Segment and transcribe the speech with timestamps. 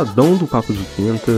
[0.00, 1.30] Catadão do Papo de Quinta.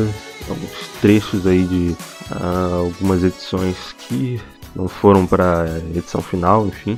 [0.49, 1.97] Alguns trechos aí de
[2.31, 4.41] uh, algumas edições que
[4.77, 6.97] não foram para edição final, enfim.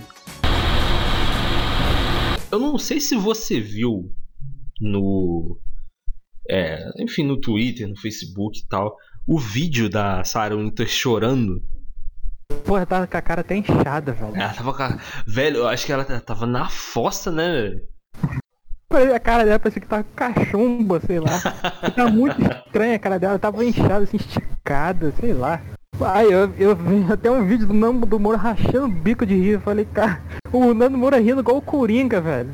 [2.52, 4.12] Eu não sei se você viu
[4.78, 5.58] no.
[6.50, 8.94] É, enfim, no Twitter, no Facebook e tal,
[9.26, 11.62] o vídeo da Sarah Winter chorando.
[12.66, 14.36] Porra, tava com a cara até inchada, velho.
[14.36, 15.00] Ela tava com a...
[15.26, 17.80] Velho, eu acho que ela tava na fossa, né, velho?
[18.96, 21.40] A cara dela parecia que tava cachumba, sei lá.
[21.94, 25.60] tá muito estranha a cara dela, tava inchada, assim, esticada, sei lá.
[26.00, 29.34] Aí eu, eu vi até um vídeo do Nando do Moura rachando o bico de
[29.34, 29.50] rir.
[29.50, 30.20] Eu falei, cara,
[30.52, 32.50] o Nando Moura rindo igual o Coringa, velho.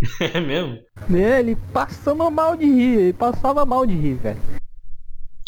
[0.32, 0.78] É mesmo?
[1.14, 4.40] É, ele passando mal de rir, ele passava mal de rir, velho.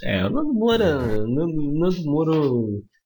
[0.02, 1.00] É, o Nando Moura.
[1.26, 2.32] Nando, Nando Moura.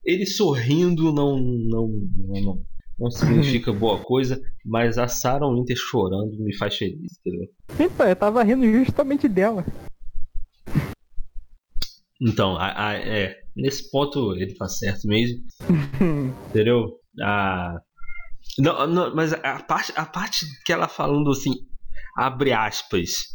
[0.05, 1.39] Ele sorrindo não.
[1.39, 1.89] não.
[1.89, 2.62] não, não,
[2.98, 7.48] não significa boa coisa, mas a Sarah Winter chorando me faz feliz, entendeu?
[7.97, 9.64] Pai, eu tava rindo justamente dela.
[12.20, 15.42] Então, a, a, é, nesse ponto ele tá certo mesmo.
[16.48, 16.98] entendeu?
[17.23, 17.79] A,
[18.58, 21.52] não, não, mas a parte, a parte que ela falando assim,
[22.17, 23.27] abre aspas.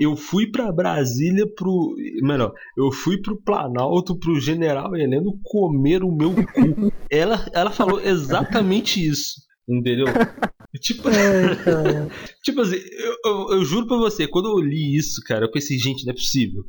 [0.00, 1.94] Eu fui para Brasília pro.
[2.22, 6.92] Melhor, eu fui pro Planalto pro General Heleno comer o meu cu.
[7.10, 9.46] ela, ela falou exatamente isso.
[9.68, 10.06] Entendeu?
[10.80, 11.56] Tipo, é,
[12.44, 15.78] tipo assim, eu, eu, eu, juro pra você, quando eu li isso, cara, eu pensei,
[15.78, 16.64] gente, não é possível.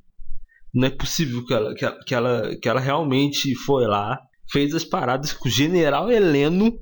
[0.74, 4.18] Não é possível que ela, que ela, que ela, que ela realmente foi lá,
[4.50, 6.80] fez as paradas com o General Heleno.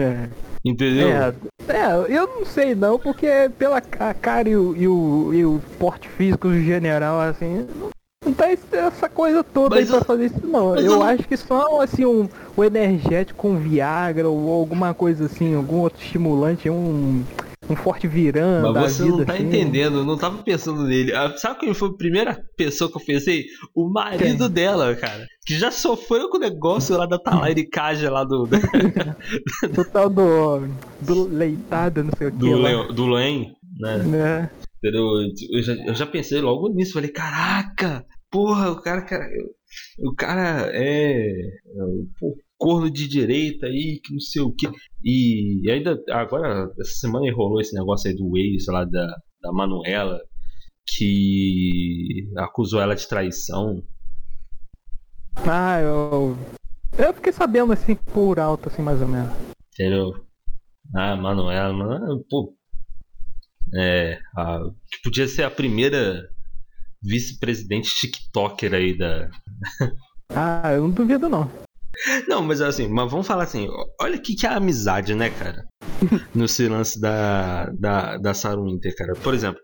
[0.00, 0.53] É.
[0.64, 1.08] Entendeu?
[1.08, 1.34] É,
[1.68, 6.08] é, eu não sei não, porque pela cara e o, e o, e o porte
[6.08, 7.66] físico do general, assim,
[8.24, 10.74] não tá essa coisa toda mas aí pra fazer isso não.
[10.74, 12.26] Eu, eu, acho que só assim um,
[12.56, 17.22] um energético com Viagra ou alguma coisa assim, algum outro estimulante, um
[17.68, 18.72] um forte virando.
[18.72, 19.44] Mas você vida, não tá assim.
[19.44, 21.14] entendendo, eu não tava pensando nele.
[21.14, 23.44] Ah, sabe quem foi a primeira pessoa que eu pensei?
[23.74, 24.50] O marido quem?
[24.50, 25.26] dela, cara.
[25.46, 28.48] Que já sofreu com o negócio lá da Talaricagem lá do.
[29.74, 30.68] Total do.
[31.00, 32.38] Do leitada, não sei o que.
[32.38, 34.50] Do, do Len, né?
[34.52, 34.64] É.
[34.82, 39.26] Eu, já, eu já pensei logo nisso, falei, caraca, porra, o cara, cara
[39.98, 41.32] o cara é.
[42.18, 44.66] Pô, corno de direita aí, que não sei o que.
[45.04, 49.06] E ainda, agora, essa semana rolou esse negócio aí do Waze lá da,
[49.42, 50.18] da Manuela,
[50.86, 53.82] que acusou ela de traição.
[55.46, 56.34] Ah, eu.
[56.96, 59.30] Eu fiquei sabendo assim por alto, assim, mais ou menos.
[59.74, 60.24] Entendeu?
[60.96, 62.56] Ah, Manuela, mano, pô.
[63.74, 64.60] É, a,
[64.90, 66.22] que podia ser a primeira
[67.02, 69.28] vice-presidente TikToker aí da.
[70.30, 71.50] ah, eu não duvido não.
[72.28, 73.68] Não, mas assim, mas vamos falar assim,
[74.00, 75.64] olha o que, que é a amizade, né, cara?
[76.34, 79.14] No lance da, da, da Sarah Winter, cara.
[79.14, 79.60] Por exemplo,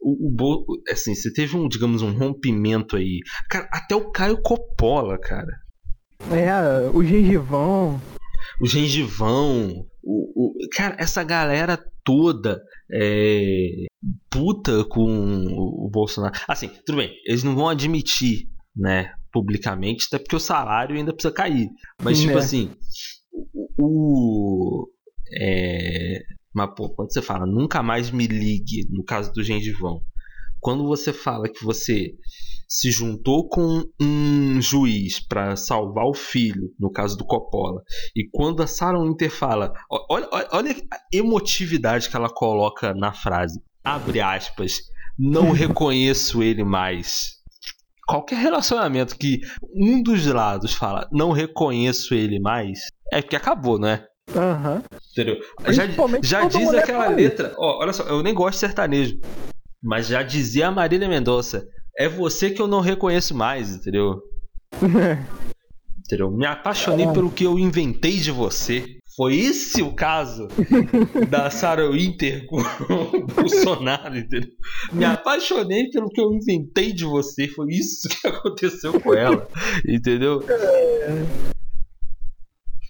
[0.00, 3.20] o, o Bo, assim, você teve um, digamos, um rompimento aí.
[3.50, 5.52] Cara, até o Caio Coppola, cara.
[6.30, 8.00] É, o gengivão.
[8.60, 9.84] O gengivão.
[10.02, 12.60] O, o, cara, essa galera toda
[12.92, 13.86] é,
[14.30, 16.34] puta com o Bolsonaro.
[16.48, 19.12] Assim, tudo bem, eles não vão admitir, né?
[19.34, 21.68] Publicamente, até porque o salário ainda precisa cair.
[22.00, 22.38] Mas, tipo é.
[22.38, 22.70] assim,
[23.76, 24.88] o.
[25.36, 26.20] É,
[26.54, 30.00] mas, pô, quando você fala nunca mais me ligue, no caso do gengivão,
[30.60, 32.12] quando você fala que você
[32.68, 37.82] se juntou com um juiz para salvar o filho, no caso do Coppola,
[38.16, 39.72] e quando a Sarah Winter fala,
[40.08, 44.80] olha, olha, olha a emotividade que ela coloca na frase, abre aspas,
[45.18, 47.43] não reconheço ele mais
[48.06, 49.40] qualquer relacionamento que
[49.74, 52.80] um dos lados fala não reconheço ele mais,
[53.12, 54.04] é porque acabou, né?
[54.34, 54.74] Aham.
[54.74, 54.98] Uhum.
[55.12, 55.36] Entendeu?
[55.70, 55.86] Já,
[56.22, 57.54] já diz aquela letra.
[57.58, 59.20] Ó, olha só, eu nem gosto de sertanejo.
[59.82, 61.66] Mas já dizia a Marília Mendonça.
[61.96, 64.20] É você que eu não reconheço mais, entendeu?
[65.98, 66.30] entendeu?
[66.30, 67.12] Me apaixonei é.
[67.12, 68.98] pelo que eu inventei de você.
[69.16, 70.48] Foi esse o caso
[71.30, 74.50] da Sarah Winter com o Bolsonaro, entendeu?
[74.92, 77.46] Me apaixonei pelo que eu inventei de você.
[77.46, 79.46] Foi isso que aconteceu com ela,
[79.86, 80.44] entendeu?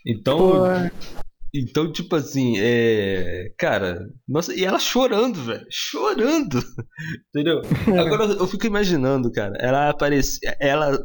[0.06, 0.64] Então,
[1.52, 6.58] então tipo assim, é, cara, nossa, e ela chorando, velho, chorando,
[7.28, 7.60] entendeu?
[8.00, 10.98] Agora eu fico imaginando, cara, ela aparece, ela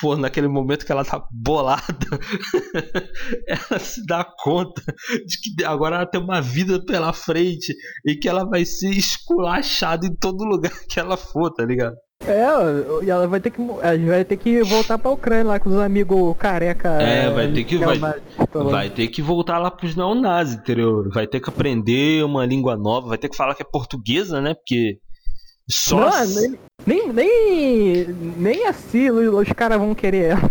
[0.00, 1.84] for naquele momento que ela tá bolada,
[3.46, 4.82] ela se dá conta
[5.26, 7.74] de que agora ela tem uma vida pela frente
[8.06, 11.96] e que ela vai ser esculachada em todo lugar que ela for, tá ligado?
[12.26, 13.62] É, e ela vai ter que.
[13.82, 16.90] A gente vai ter que voltar pra Ucrânia lá com os amigos careca.
[17.00, 17.78] É, vai ter que.
[17.78, 17.98] Vai,
[18.52, 21.08] vai ter que voltar lá pros neonazis, entendeu?
[21.14, 24.52] Vai ter que aprender uma língua nova, vai ter que falar que é portuguesa, né?
[24.52, 24.98] Porque
[25.70, 26.00] Só.
[26.00, 28.06] Não, nem, nem, nem,
[28.36, 30.50] nem assim os, caras vão querer ela.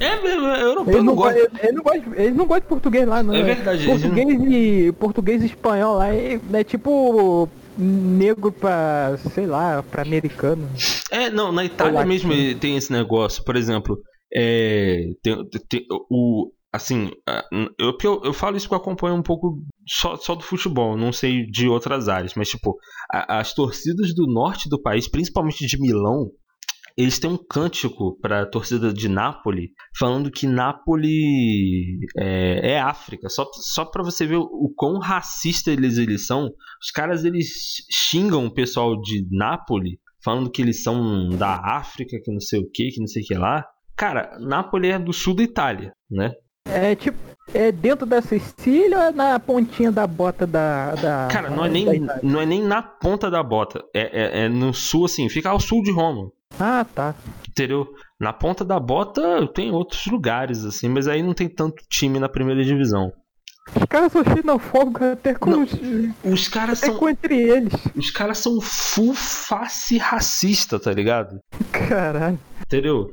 [0.00, 1.40] É mesmo, europeu Eles não não, gosta.
[1.40, 3.34] go- eles não gostam eles não gostam de português lá, não.
[3.34, 9.46] É verdade, eles Português e, português e espanhol lá é, é tipo negro pra, sei
[9.46, 10.68] lá, pra americano.
[11.10, 13.42] É, não, na Itália mesmo tem esse negócio.
[13.44, 13.98] Por exemplo,
[14.34, 16.50] é, tem, tem- o.
[16.72, 17.44] Assim, a-
[17.78, 20.96] eu, porque eu, eu falo isso que eu acompanho um pouco só, só do futebol,
[20.96, 22.76] não sei de outras áreas, mas tipo,
[23.10, 26.30] a- as torcidas do norte do país, principalmente de Milão,
[26.96, 33.28] eles têm um cântico para a torcida de Nápoles, falando que Nápoles é, é África.
[33.28, 36.50] Só, só para você ver o, o quão racista eles, eles são.
[36.82, 37.46] Os caras eles
[37.90, 39.94] xingam o pessoal de Nápoles,
[40.24, 43.26] falando que eles são da África, que não sei o que, que não sei o
[43.26, 43.64] que lá.
[43.96, 46.32] Cara, Nápoles é do sul da Itália, né?
[46.68, 47.16] É tipo,
[47.54, 50.94] é dentro da Sicília ou é na pontinha da bota da.
[50.94, 53.82] da Cara, não é nem, não é nem na ponta da bota.
[53.94, 56.30] É, é, é no sul, assim, fica ao sul de Roma.
[56.58, 57.14] Ah, tá.
[57.48, 57.86] Entendeu?
[58.20, 62.28] Na ponta da bota tem outros lugares, assim, mas aí não tem tanto time na
[62.28, 63.12] primeira divisão.
[63.74, 65.62] Os caras são xenofóbicos até com, Não.
[65.62, 65.72] os,
[66.24, 66.98] Os caras até são.
[66.98, 67.72] com entre eles.
[67.94, 71.38] Os caras são full face racista, tá ligado?
[71.70, 72.38] Caralho.
[72.62, 73.12] Entendeu?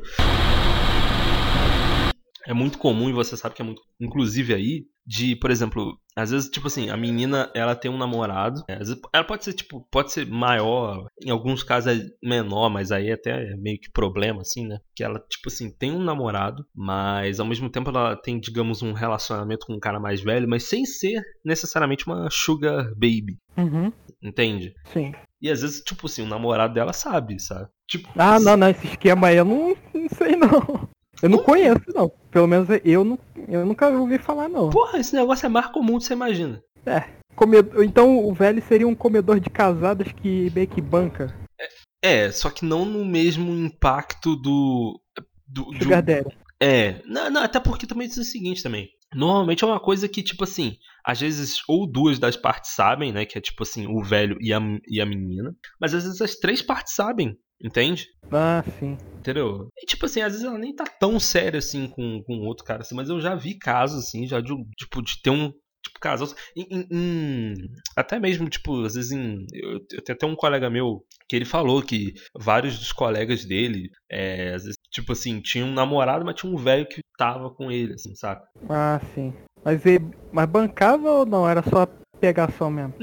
[2.48, 3.82] É muito comum, e você sabe que é muito.
[4.00, 8.64] Inclusive aí, de, por exemplo, às vezes, tipo assim, a menina ela tem um namorado.
[8.68, 12.70] é, às vezes, ela pode ser, tipo, pode ser maior, em alguns casos é menor,
[12.70, 14.80] mas aí até é meio que problema, assim, né?
[14.96, 18.94] Que ela, tipo assim, tem um namorado, mas ao mesmo tempo ela tem, digamos, um
[18.94, 24.74] relacionamento com um cara mais velho, mas sem ser necessariamente uma sugar baby, Uhum, entende?
[24.92, 25.14] sim.
[25.42, 27.68] E às vezes, tipo assim, o namorado dela sabe, sabe?
[27.88, 30.85] Tipo, Ah, não, não, esse esquema aí eu não, não sei não.
[31.22, 32.12] Eu não conheço, não.
[32.30, 33.18] Pelo menos eu, não,
[33.48, 34.70] eu nunca ouvi falar, não.
[34.70, 36.62] Porra, esse negócio é mais comum do que você imagina.
[37.36, 41.36] Comedor, então o velho seria um comedor de casadas que meio que banca.
[42.04, 45.02] É, só que não no mesmo impacto do.
[45.48, 46.30] do, do- Sugar Daddy.
[46.62, 48.90] é, não, não, até porque também diz o seguinte também.
[49.14, 50.76] Normalmente é uma coisa que, tipo assim,
[51.06, 53.26] às vezes ou duas das partes sabem, né?
[53.26, 55.56] Que é tipo assim, o velho e a, e a menina.
[55.80, 58.08] Mas às vezes as três partes sabem, entende?
[58.32, 58.98] Ah, sim.
[59.20, 59.70] Entendeu?
[59.82, 62.82] E tipo assim, às vezes ela nem tá tão séria assim com, com outro cara,
[62.82, 65.52] assim, mas eu já vi casos assim, já de, tipo, de ter um.
[65.84, 66.28] Tipo, casal.
[66.58, 67.54] em- em- em-
[67.96, 69.46] até mesmo, tipo, às vezes em.
[69.54, 73.90] Eu, eu tenho até um colega meu que ele falou que vários dos colegas dele,
[74.12, 77.72] é, às vezes, tipo assim, tinha um namorado, mas tinha um velho que tava com
[77.72, 78.44] ele, assim, saca?
[78.70, 79.32] Ah, sim.
[79.64, 81.48] Mas, ele, mas bancava ou não?
[81.48, 81.88] Era só
[82.20, 82.94] pegação mesmo?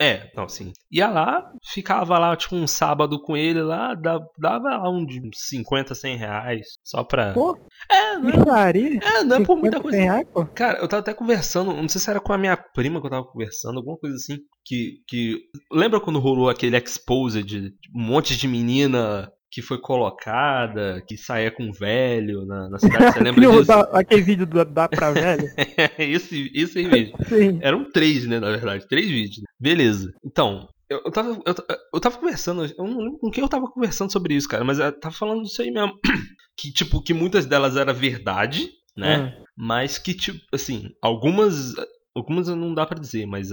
[0.00, 0.72] É, não, sim.
[0.92, 5.36] Ia lá, ficava lá, tipo, um sábado com ele lá, dava, lá um de uns
[5.48, 6.66] 50, 100 reais.
[6.84, 7.32] Só pra.
[7.32, 7.58] Pô,
[7.90, 9.98] É, não é, é, não é por muita 50 coisa.
[9.98, 10.26] reais?
[10.54, 13.10] Cara, eu tava até conversando, não sei se era com a minha prima que eu
[13.10, 14.38] tava conversando, alguma coisa assim.
[14.64, 15.02] Que.
[15.08, 15.40] que
[15.72, 21.50] lembra quando rolou aquele exposed de um monte de menina que foi colocada, que saía
[21.50, 23.12] com velho na, na cidade?
[23.14, 23.64] Você lembra disso?
[23.66, 25.48] da- aquele vídeo do, da pra velho?
[25.98, 27.16] esse, esse aí mesmo.
[27.28, 27.58] Sim.
[27.62, 28.86] Eram três, né, na verdade.
[28.88, 29.42] Três vídeos.
[29.58, 30.12] Beleza.
[30.24, 31.54] Então, eu, eu, tava, eu,
[31.94, 34.78] eu tava conversando, eu não lembro com quem eu tava conversando sobre isso, cara, mas
[34.78, 35.92] eu tava falando disso aí mesmo.
[36.60, 39.32] Que, tipo, que muitas delas era verdade, né?
[39.32, 41.72] Ah, Mas que, tipo, assim, algumas.
[42.16, 43.50] Algumas não dá pra dizer, mas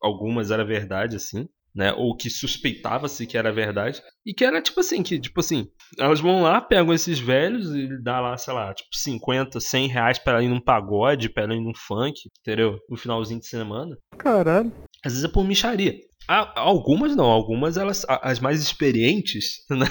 [0.00, 1.48] algumas era verdade, assim.
[1.76, 4.00] Né, ou que suspeitava-se que era verdade.
[4.24, 5.66] E que era tipo assim, que, tipo assim,
[5.98, 10.18] elas vão lá, pegam esses velhos e dá lá, sei lá, tipo, 50, 100 reais
[10.18, 12.78] pra ela ir num pagode, pra ela ir num funk, entendeu?
[12.88, 13.94] No finalzinho de semana.
[14.16, 14.72] caralho.
[15.04, 15.94] Às vezes é por micharia.
[16.28, 19.86] Ah, Algumas não, algumas elas, as mais experientes, né?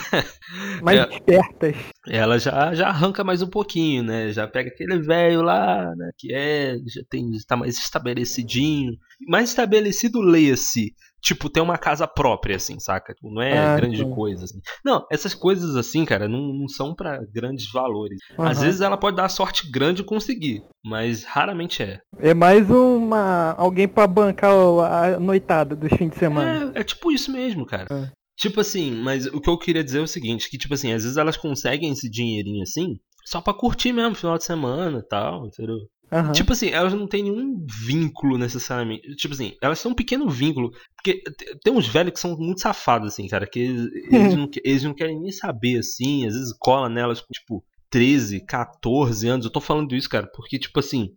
[0.82, 1.14] Mais É.
[1.14, 1.76] espertas.
[2.10, 4.34] ela já, já arranca mais um pouquinho, né?
[4.34, 6.10] Já pega aquele velho lá, né?
[6.18, 8.94] Que é, já tem, está mais estabelecidinho.
[9.30, 10.94] Mais estabelecido, leia-se.
[11.26, 13.12] Tipo, tem uma casa própria, assim, saca?
[13.16, 14.10] Tipo, Não é Ah, grande sim.
[14.12, 14.60] coisa, assim.
[14.86, 18.20] Não, essas coisas assim, cara, não, não são pra grandes valores.
[18.38, 18.66] Às Aham.
[18.66, 22.00] vezes ela pode dar sorte grande e conseguir, mas raramente é.
[22.20, 23.54] É mais uma.
[23.58, 26.72] alguém pra bancar a noitada dos fins de semana.
[26.76, 27.88] É, é tipo isso mesmo, cara.
[27.92, 28.12] É.
[28.38, 31.02] Tipo assim, mas o que eu queria dizer é o seguinte, que tipo assim, às
[31.04, 35.48] vezes elas conseguem esse dinheirinho assim, só pra curtir mesmo, final de semana e tal,
[35.48, 35.78] entendeu?
[36.12, 36.32] Aham.
[36.34, 39.16] Tipo assim, elas não têm nenhum vínculo necessariamente.
[39.16, 40.70] Tipo assim, elas têm um pequeno vínculo.
[40.96, 44.50] Porque te- tem uns velhos que são muito safados, assim, cara, que eles, eles não,
[44.64, 49.46] eles não querem nem saber, assim, às vezes cola nelas com, tipo, 13, 14 anos.
[49.46, 51.10] Eu tô falando isso, cara, porque, tipo assim,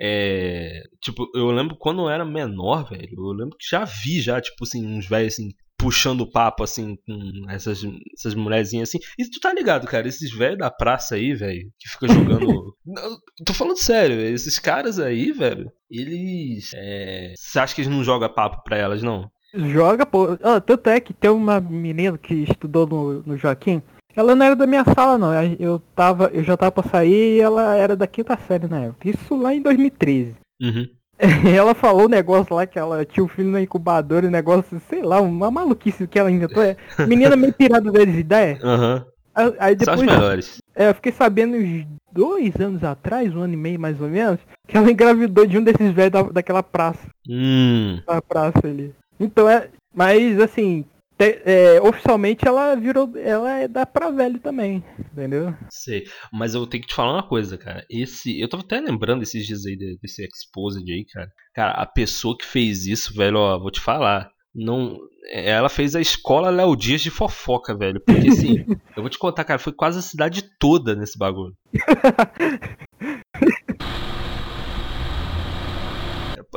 [0.00, 0.82] é.
[1.00, 4.64] Tipo, eu lembro quando eu era menor, velho, eu lembro que já vi, já, tipo
[4.64, 5.48] assim, uns velhos assim.
[5.84, 7.82] Puxando papo assim com essas,
[8.18, 8.98] essas mulherzinhas assim.
[9.18, 10.08] E tu tá ligado, cara?
[10.08, 12.74] Esses velhos da praça aí, velho, que fica jogando.
[12.86, 16.70] Não, tô falando sério, esses caras aí, velho, eles.
[16.74, 19.30] é, Você acha que eles não jogam papo pra elas, não?
[19.54, 20.38] Joga, pô.
[20.42, 23.82] Ah, tanto é que tem uma menina que estudou no, no Joaquim.
[24.16, 25.32] Ela não era da minha sala, não.
[25.58, 29.08] Eu, tava, eu já tava pra sair e ela era da quinta série na época.
[29.10, 30.34] Isso lá em 2013.
[30.60, 30.88] Uhum.
[31.18, 34.80] Ela falou um negócio lá que ela tinha o um filho na incubadora, um negócio,
[34.88, 36.62] sei lá, uma maluquice que ela inventou.
[36.62, 38.62] É, menina meio pirada das ideias.
[38.62, 39.04] Aham.
[39.34, 40.00] Aí, aí depois.
[40.00, 40.62] As melhores.
[40.74, 44.38] É, eu fiquei sabendo uns dois anos atrás, um ano e meio mais ou menos,
[44.66, 47.06] que ela engravidou de um desses velhos da, daquela praça.
[47.28, 48.00] Hum.
[48.06, 48.94] Da praça ali.
[49.18, 49.68] Então é.
[49.92, 50.84] Mas assim,
[51.16, 53.12] te, é, oficialmente ela virou.
[53.16, 55.54] Ela é da pra velho também, entendeu?
[55.70, 56.04] Sei.
[56.32, 57.84] Mas eu tenho que te falar uma coisa, cara.
[57.88, 58.40] Esse.
[58.40, 61.28] Eu tava até lembrando esses dias aí desse Exposed aí, cara.
[61.54, 64.28] Cara, a pessoa que fez isso, velho, ó, vou te falar.
[64.54, 64.98] Não.
[65.30, 68.00] Ela fez a escola Léo Dias de fofoca, velho.
[68.04, 68.64] Porque assim,
[68.96, 71.54] eu vou te contar, cara, foi quase a cidade toda nesse bagulho.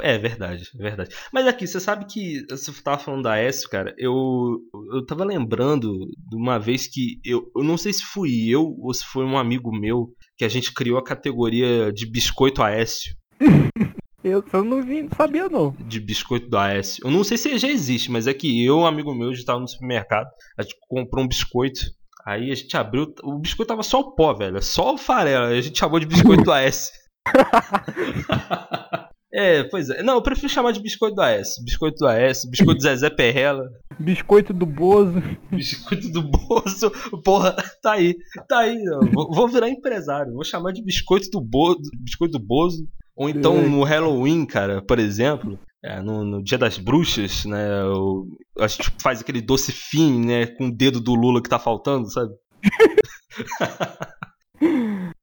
[0.01, 1.15] É verdade, é verdade.
[1.31, 4.59] Mas aqui, você sabe que você tava falando da Aécio, cara, eu,
[4.93, 5.91] eu tava lembrando
[6.29, 9.37] de uma vez que eu, eu não sei se fui eu ou se foi um
[9.37, 13.15] amigo meu que a gente criou a categoria de biscoito Aécio.
[14.23, 15.73] Eu só não vi, não sabia não.
[15.79, 17.05] De biscoito do Aécio.
[17.05, 19.59] Eu não sei se já existe, mas é que eu, um amigo meu, já tava
[19.59, 20.27] no supermercado,
[20.57, 21.79] a gente comprou um biscoito.
[22.25, 25.45] Aí a gente abriu, o biscoito tava só o pó, velho, só o farelo.
[25.45, 26.91] Aí a gente chamou de biscoito do Aécio.
[29.33, 30.01] É, pois é.
[30.01, 31.55] Não, eu prefiro chamar de biscoito do AS.
[31.63, 33.69] Biscoito do AS, biscoito do Zezé Perrela.
[33.99, 35.21] Biscoito do Bozo.
[35.51, 36.91] Biscoito do Bozo.
[37.23, 38.15] Porra, tá aí.
[38.47, 38.77] Tá aí.
[39.13, 40.33] Vou, vou, virar empresário.
[40.33, 41.89] Vou chamar de biscoito do Bozo.
[41.99, 42.87] Biscoito do Bozo.
[43.15, 45.59] Ou então no Halloween, cara, por exemplo.
[45.83, 47.83] É, no, no, Dia das Bruxas, né?
[47.85, 48.27] O,
[48.59, 50.47] a gente faz aquele doce fim, né?
[50.47, 52.33] Com o dedo do Lula que tá faltando, sabe?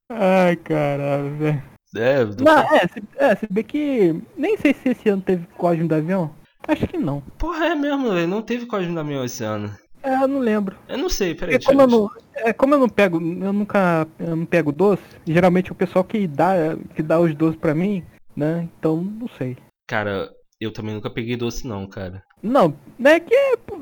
[0.08, 1.73] Ai, caralho, velho.
[1.96, 2.44] É, do...
[2.44, 4.22] não, é, se, é, se bem que.
[4.36, 6.34] Nem sei se esse ano teve código do avião.
[6.66, 7.20] Acho que não.
[7.38, 8.28] Porra, é mesmo, velho.
[8.28, 9.70] Não teve código do avião esse ano.
[10.02, 10.76] É, eu não lembro.
[10.86, 11.58] Eu não sei, peraí.
[11.58, 15.72] Como eu não, é, como eu não pego, eu nunca eu não pego doce, geralmente
[15.72, 18.04] o pessoal que dá, que dá os doces pra mim,
[18.36, 18.68] né?
[18.78, 19.56] Então não sei.
[19.86, 22.22] Cara, eu também nunca peguei doce não, cara.
[22.42, 23.34] Não, não é que.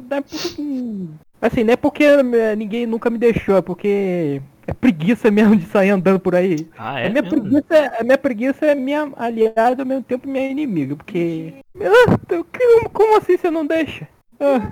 [0.08, 0.24] Não é,
[1.40, 5.66] assim, não é porque é, ninguém nunca me deixou, é porque é preguiça mesmo de
[5.66, 6.68] sair andando por aí.
[6.78, 7.06] Ah, é?
[7.06, 10.96] A minha, preguiça, é, a minha preguiça é minha aliada ao mesmo tempo minha inimiga,
[10.96, 11.54] porque.
[11.80, 14.08] Ah, como assim você não deixa?
[14.38, 14.70] Ah.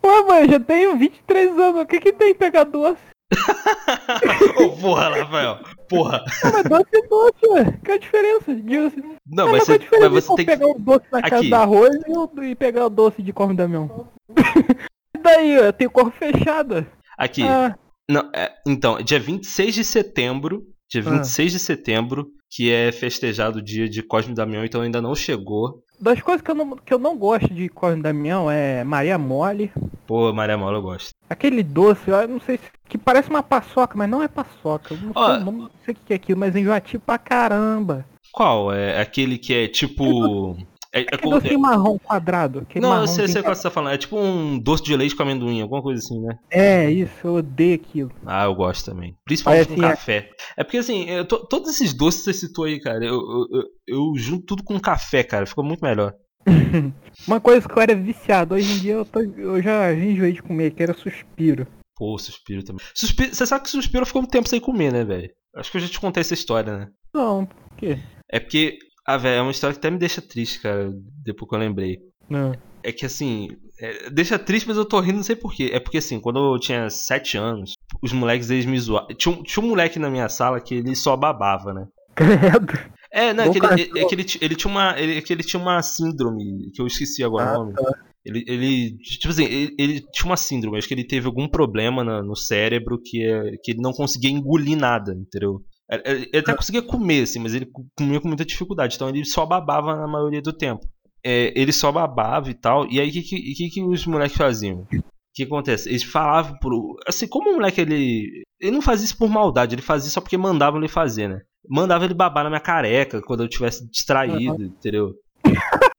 [0.00, 3.02] Pô, mãe, eu já tenho 23 anos, o que que tem pegar doce?
[4.58, 5.58] Ô, oh, porra, Rafael,
[5.88, 6.24] porra.
[6.42, 7.78] Não, mas doce é doce, ué.
[7.84, 8.54] Que é a diferença?
[8.54, 9.04] De...
[9.26, 10.72] Não, mas, você, mas você tem pegar que...
[10.72, 11.30] o doce na Aqui.
[11.30, 11.96] casa da arroz
[12.42, 14.08] e, pegar o doce de corno da mel.
[15.14, 16.86] e daí, eu tenho corpo fechada.
[17.16, 17.44] Aqui.
[17.44, 17.76] Ah.
[18.10, 21.56] Não, é, então, dia 26 de setembro, dia 26 ah.
[21.56, 25.84] de setembro, que é festejado o dia de Cosme Damião, então ainda não chegou.
[26.00, 29.70] Das coisas que eu não, que eu não gosto de Cosme Damião é Maria Mole.
[30.08, 31.10] Pô, Maria Mole eu gosto.
[31.28, 32.64] Aquele doce, eu não sei se.
[32.88, 34.92] que parece uma paçoca, mas não é paçoca.
[34.92, 38.04] Eu não, Ó, sei, não sei o que é aquilo, mas é enjoativo pra caramba.
[38.32, 38.72] Qual?
[38.72, 40.56] É aquele que é tipo.
[40.92, 42.66] É, é, doce é, marrom quadrado.
[42.76, 43.94] Não, eu sei, sei qual você tá falando.
[43.94, 46.36] É tipo um doce de leite com amendoim, alguma coisa assim, né?
[46.50, 48.10] É, isso, eu odeio aquilo.
[48.26, 49.16] Ah, eu gosto também.
[49.24, 50.30] Principalmente com é- café.
[50.56, 53.64] É porque assim, eu, todos esses doces que você citou aí, cara, eu, eu, eu,
[53.86, 55.46] eu junto tudo com café, cara.
[55.46, 56.12] Ficou muito melhor.
[57.26, 60.42] Uma coisa que eu era viciado, hoje em dia eu, tô, eu já enjoei de
[60.42, 61.66] comer, que era suspiro.
[61.96, 62.84] Pô, suspiro também.
[62.94, 65.30] Suspiro, você sabe que suspiro ficou um tempo sem comer, né, velho?
[65.54, 66.88] Acho que eu já te contei essa história, né?
[67.12, 67.98] Não, por quê?
[68.32, 70.90] É porque ah, velho, é uma história que até me deixa triste, cara,
[71.24, 71.98] depois que eu lembrei.
[72.28, 72.52] Não.
[72.82, 73.48] É que assim,
[73.80, 75.70] é, deixa triste, mas eu tô rindo, não sei porquê.
[75.72, 79.08] É porque assim, quando eu tinha 7 anos, os moleques eles me zoavam.
[79.16, 81.86] Tinha, tinha um moleque na minha sala que ele só babava, né?
[82.14, 82.72] Credo.
[83.12, 84.98] É, não, é que, ele, é que ele, ele, tinha uma.
[84.98, 87.74] Ele, é que ele tinha uma síndrome, que eu esqueci agora ah, o nome.
[87.74, 87.92] Tá.
[88.24, 92.04] Ele, ele, tipo assim, ele, ele, tinha uma síndrome, acho que ele teve algum problema
[92.04, 95.60] na, no cérebro que, é, que ele não conseguia engolir nada, entendeu?
[96.04, 98.94] Ele até conseguia comer, assim, mas ele comia com muita dificuldade.
[98.94, 100.86] Então ele só babava na maioria do tempo.
[101.24, 102.86] É, ele só babava e tal.
[102.88, 104.82] E aí o que, que, que, os moleques faziam?
[104.82, 105.02] O
[105.34, 105.88] que acontece?
[105.88, 106.96] Eles falavam pro.
[107.06, 108.44] Assim, como o moleque ele.
[108.60, 111.40] Ele não fazia isso por maldade, ele fazia só porque mandavam ele fazer, né?
[111.68, 114.64] Mandava ele babar na minha careca quando eu tivesse distraído, uhum.
[114.64, 115.14] entendeu?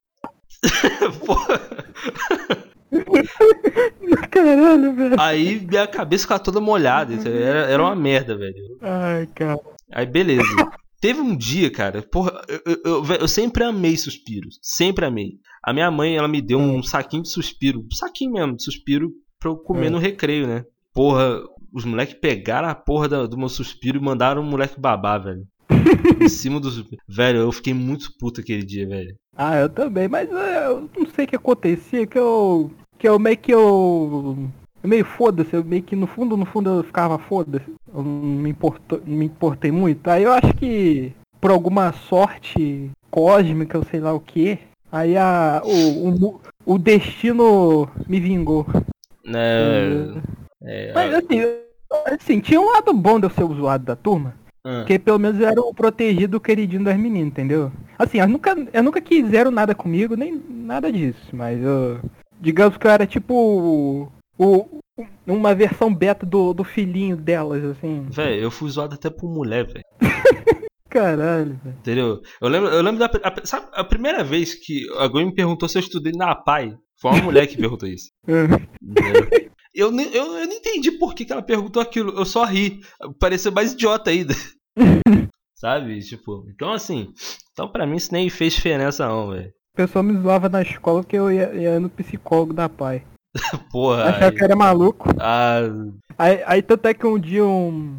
[4.29, 5.15] Caralho, velho.
[5.19, 7.13] Aí minha cabeça ficava toda molhada.
[7.27, 8.77] Era, era uma merda, velho.
[8.81, 9.60] Ai, cara.
[9.91, 10.43] Aí beleza.
[11.01, 14.60] Teve um dia, cara, porra, eu, eu, eu, sempre amei suspiros.
[14.62, 15.39] Sempre amei.
[15.63, 17.79] A minha mãe, ela me deu um saquinho de suspiro.
[17.79, 19.89] Um saquinho mesmo de suspiro pra eu comer é.
[19.89, 20.63] no recreio, né?
[20.93, 21.41] Porra,
[21.74, 25.48] os moleques pegaram a porra do, do meu suspiro e mandaram o moleque babar, velho.
[26.21, 26.83] em cima dos.
[27.07, 29.15] Velho, eu fiquei muito puto aquele dia, velho.
[29.36, 32.69] Ah, eu também, mas é, eu não sei o que acontecia, que eu.
[33.00, 34.50] Que eu meio que eu.
[34.83, 37.69] Meio foda-se, eu meio que no fundo, no fundo eu ficava foda-se.
[37.93, 40.07] Eu não me, importou, me importei muito.
[40.09, 44.59] Aí eu acho que por alguma sorte cósmica, ou sei lá o que,
[44.91, 48.65] aí a, o, o, o destino me vingou.
[49.27, 50.13] É.
[50.63, 51.41] é mas assim,
[52.05, 54.33] assim, tinha um lado bom de eu ser o zoado da turma.
[54.63, 57.71] ah, Porque pelo menos eu era o protegido, queridinho das meninas, entendeu?
[57.97, 62.00] Assim, eu nunca, eu nunca quiseram nada comigo, nem nada disso, mas eu.
[62.39, 64.11] Digamos que eu era tipo
[64.41, 64.81] o.
[65.27, 68.07] uma versão beta do, do filhinho delas, assim.
[68.10, 69.86] Velho, eu fui zoado até por mulher, velho.
[70.89, 71.77] Caralho, velho.
[71.77, 72.21] Entendeu?
[72.41, 73.05] Eu lembro, eu lembro da.
[73.05, 77.12] A, sabe, a primeira vez que alguém me perguntou se eu estudei na PAI, foi
[77.12, 78.10] uma mulher que perguntou isso.
[78.81, 79.51] Entendeu?
[79.74, 82.12] Eu, eu, eu não entendi por que, que ela perguntou aquilo.
[82.17, 82.81] Eu só ri.
[83.19, 84.33] Pareceu mais idiota ainda.
[85.55, 86.00] Sabe?
[86.00, 87.13] Tipo, então assim.
[87.53, 89.50] Então pra mim isso nem fez diferença, não, velho.
[89.74, 93.05] O pessoal me zoava na escola que eu ia, ia no psicólogo da pai.
[93.72, 94.03] Porra.
[94.05, 95.09] Achava aí- que era maluco.
[95.20, 95.61] Ah,
[96.17, 97.98] Aí, aí tanto é que um dia um.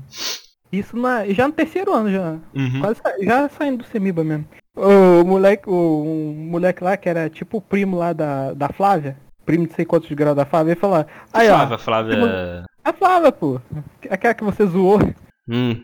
[0.71, 2.37] Isso na, já no terceiro ano já.
[2.55, 2.81] uhum.
[2.81, 4.47] Quase já saindo do Semiba mesmo.
[4.75, 9.16] O moleque, o um moleque lá que era tipo o primo lá da, da Flávia,
[9.45, 12.64] primo de sei quantos graus da Flávia, ele falou, aí ó, Flávia, Flávia.
[12.83, 13.61] a Flávia, pô,
[14.09, 14.99] aquela que você zoou.
[15.47, 15.83] Hum.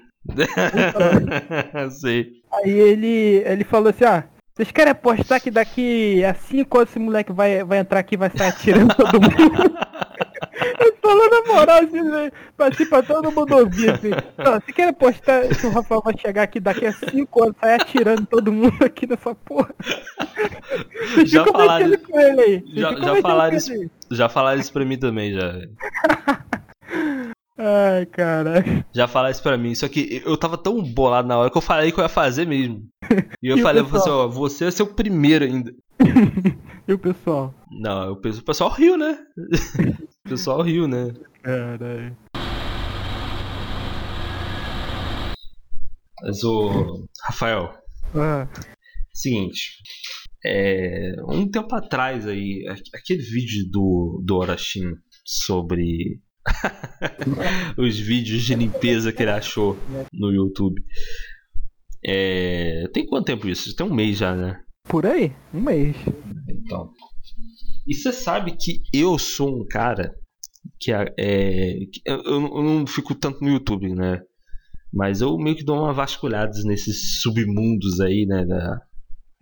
[2.00, 2.32] Sei.
[2.52, 4.24] Aí ele, ele falou assim, ah,
[4.58, 8.18] vocês querem apostar que daqui a cinco anos esse moleque vai, vai entrar aqui e
[8.18, 9.78] vai sair atirando todo mundo?
[10.80, 14.10] Ele falou na moral, assim, né, pra, assim, pra todo mundo ouvir, assim.
[14.38, 17.80] Ó, Você quer apostar que o Rafael vai chegar aqui daqui a cinco anos, sair
[17.80, 19.72] atirando todo mundo aqui nessa porra?
[21.14, 22.60] Vocês Já falaram- com ele aí.
[22.60, 23.72] Vocês já- já falaram com isso.
[23.72, 23.90] ele aí.
[24.10, 25.52] Já falaram isso pra mim também, já.
[27.58, 28.84] Ai, caralho.
[28.94, 29.74] Já falaram isso pra mim.
[29.74, 32.46] Só que eu tava tão bolado na hora que eu falei que eu ia fazer
[32.46, 32.86] mesmo.
[33.42, 34.18] E eu E falei, eu falei assim, pessoal?
[34.26, 35.72] ó, você é seu primeiro ainda.
[36.88, 37.52] E o pessoal?
[37.70, 39.18] Não, o pe- o pessoal riu, né?
[40.24, 41.12] O pessoal riu, né?
[41.42, 42.16] Caralho.
[46.22, 47.06] Mas o.
[47.24, 47.72] Rafael,
[48.14, 48.48] Ah,
[49.12, 49.72] seguinte.
[50.44, 54.94] É, um tempo atrás aí, aqu- aquele vídeo do, do Orachin
[55.24, 56.20] sobre
[57.76, 59.78] os vídeos de limpeza que ele achou
[60.12, 60.82] no YouTube.
[62.04, 63.74] É, tem quanto tempo isso?
[63.74, 64.60] Tem um mês já, né?
[64.84, 65.32] por aí?
[65.52, 65.94] Um mês.
[66.48, 66.90] Então.
[67.86, 70.14] E você sabe que eu sou um cara
[70.80, 71.04] que é.
[71.92, 74.20] que eu, eu não- eu não fico tanto no YouTube, né?
[74.92, 78.46] Mas eu meio que dou uma vasculhada nesses submundos aí, né?
[78.46, 78.80] Da,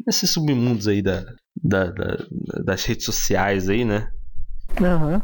[0.05, 1.25] nesses submundos aí da,
[1.63, 2.27] da- da-
[2.65, 4.09] das redes sociais aí, né?
[4.81, 5.23] Aham.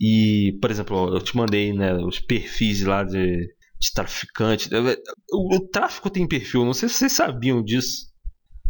[0.00, 3.36] E, por exemplo, eu te mandei né, os perfis lá de,
[3.80, 4.68] de traficante.
[5.32, 8.10] O, o tráfico tem perfil, não sei se vocês sabiam disso.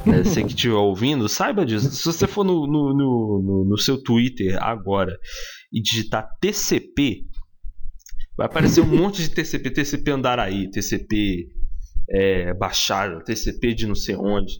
[0.05, 1.90] Né, você que estiver ouvindo, saiba disso.
[1.90, 5.16] Se você for no, no, no, no- no seu Twitter agora
[5.73, 7.25] e digitar TCP,
[8.37, 11.47] vai aparecer um monte de TCP, TCP Andaraí, TCP
[12.11, 14.53] é, Baixada, TCP de não sei onde.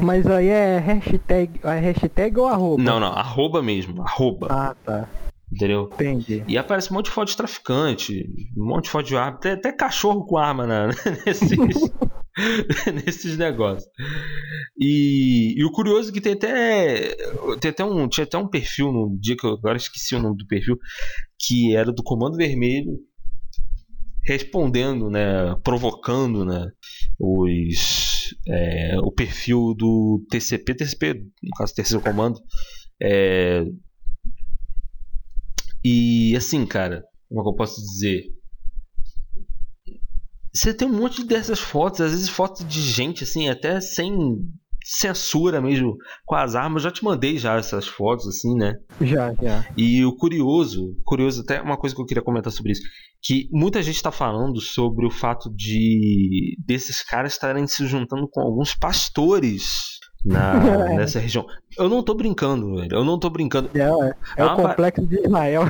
[0.00, 2.82] Mas aí é hashtag, é hashtag ou arroba?
[2.82, 5.08] Não, não, arroba mesmo, arroba, Ah, tá.
[5.52, 5.88] entendeu?
[5.94, 6.44] Entendi.
[6.46, 8.24] E aparece um monte de foto de traficante,
[8.56, 10.86] um monte de foto de arma, até, até cachorro com arma na,
[11.26, 11.90] nesses,
[13.04, 13.90] nesses negócios.
[14.78, 17.16] E, e o curioso é que tem até,
[17.60, 20.36] tem até um, tinha até um perfil no dia que eu agora esqueci o nome
[20.36, 20.76] do perfil,
[21.40, 22.92] que era do Comando Vermelho
[24.28, 26.70] respondendo, né, provocando, né,
[27.18, 32.38] os, é, o perfil do TCP, TCP, no caso terceiro comando,
[33.02, 33.64] é,
[35.82, 38.24] e assim, cara, como é que eu posso dizer?
[40.52, 44.12] Você tem um monte dessas fotos, às vezes fotos de gente, assim, até sem
[44.88, 46.82] censura mesmo, com as armas.
[46.82, 48.74] Eu já te mandei já essas fotos, assim, né?
[49.02, 49.66] Já, já.
[49.76, 52.82] E o curioso, curioso, até uma coisa que eu queria comentar sobre isso,
[53.22, 58.40] que muita gente está falando sobre o fato de desses caras estarem se juntando com
[58.40, 60.54] alguns pastores na,
[60.96, 61.44] nessa região.
[61.76, 62.92] Eu não tô brincando, velho.
[62.92, 63.68] Eu não tô brincando.
[63.74, 65.64] É, é, Ah, o complexo de Israel.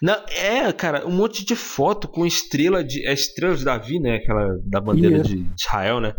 [0.00, 3.04] Não, é, cara, um monte de foto com estrela de.
[3.04, 4.16] É estrela de Davi, né?
[4.16, 5.28] Aquela da bandeira Isso.
[5.28, 6.14] de Israel, né?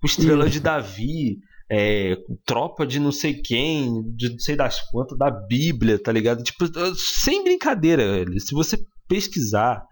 [0.00, 0.52] Com estrela Isso.
[0.52, 1.38] de Davi,
[1.70, 6.42] é, tropa de não sei quem, de não sei das quantas, da Bíblia, tá ligado?
[6.42, 8.40] Tipo, sem brincadeira, velho.
[8.40, 9.84] Se você pesquisar,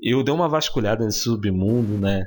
[0.00, 2.22] eu dei uma vasculhada nesse submundo, né?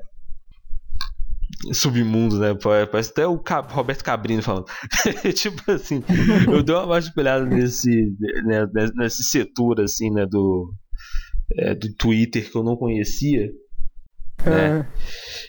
[1.71, 2.53] Submundo, né?
[2.91, 4.65] Parece até o Roberto Cabrini falando.
[5.33, 6.03] tipo assim,
[6.51, 7.89] eu dei uma vasculhada nesse,
[8.45, 10.25] né, nesse setor, assim, né?
[10.25, 10.73] Do,
[11.57, 13.49] é, do Twitter que eu não conhecia.
[14.49, 14.79] Né?
[14.79, 14.85] É.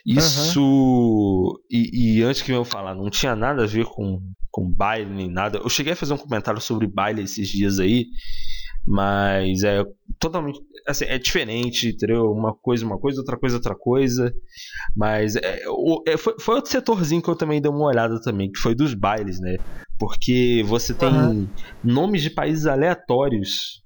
[0.06, 0.60] Isso.
[0.60, 1.54] Uhum.
[1.70, 5.30] E, e, antes que eu falar, não tinha nada a ver com, com baile nem
[5.30, 5.58] nada.
[5.58, 8.06] Eu cheguei a fazer um comentário sobre baile esses dias aí,
[8.86, 9.82] mas é
[10.18, 10.60] totalmente.
[10.86, 12.30] Assim, é diferente, entendeu?
[12.30, 14.34] Uma coisa, uma coisa, outra coisa, outra coisa.
[14.94, 15.62] Mas é,
[16.06, 18.92] é, foi, foi outro setorzinho que eu também dei uma olhada também, que foi dos
[18.92, 19.56] bailes, né?
[19.98, 21.48] Porque você tem uhum.
[21.82, 23.83] nomes de países aleatórios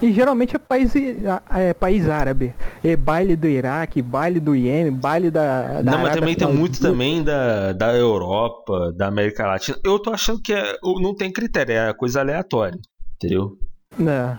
[0.00, 2.54] e geralmente é país, é, país árabe.
[2.82, 5.82] É baile do Iraque, baile do Iêmen, baile da.
[5.82, 9.78] da não, mas também tem muito também da, da Europa, da América Latina.
[9.84, 12.78] Eu tô achando que é, não tem critério, é coisa aleatória.
[13.16, 13.56] Entendeu?
[14.00, 14.38] É.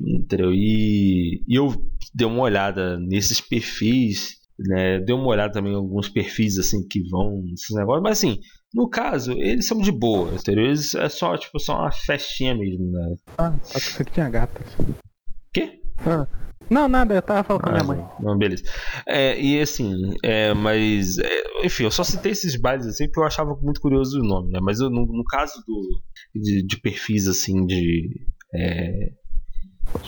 [0.00, 0.52] Entendeu?
[0.52, 1.74] E, e eu
[2.14, 5.00] dei uma olhada nesses perfis, né?
[5.00, 8.38] Dei uma olhada também em alguns perfis assim que vão nesses negócios, mas assim,
[8.74, 10.64] no caso, eles são de boa, entendeu?
[10.64, 13.16] Eles é só, tipo, só uma festinha mesmo, né?
[13.38, 14.66] Ah, só que tinha gatas.
[15.52, 15.80] Quê?
[16.06, 16.26] Ah.
[16.70, 18.10] Não, nada, eu tava falando ah, com a minha mãe.
[18.18, 18.62] Não, beleza.
[19.06, 21.18] É, e assim, é, mas.
[21.18, 24.50] É, enfim, eu só citei esses bailes assim porque eu achava muito curioso o nome,
[24.52, 24.58] né?
[24.62, 26.02] Mas eu, no, no caso do,
[26.34, 28.24] de, de, perfis assim de.
[28.54, 29.10] É,